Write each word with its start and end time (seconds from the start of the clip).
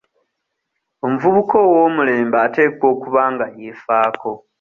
Omuvubuka 1.05 1.55
ow'omulembe 1.65 2.37
ateekwa 2.45 2.85
okuba 2.93 3.23
nga 3.33 3.45
yeefaako. 3.59 4.31